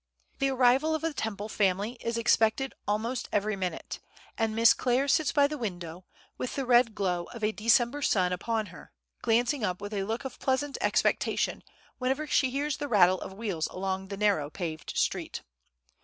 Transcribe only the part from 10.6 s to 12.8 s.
expectation whenever she hears